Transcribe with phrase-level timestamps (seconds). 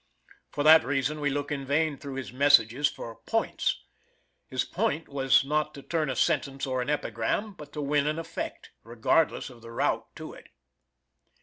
[0.49, 3.83] For that reason we look in vain through his messages for "points."
[4.47, 8.17] His point was not to turn a sentence or an epigram, but to win an
[8.17, 10.49] effect, regardless of the route to it.